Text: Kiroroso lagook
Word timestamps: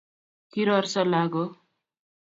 Kiroroso 0.53 1.01
lagook 1.11 1.51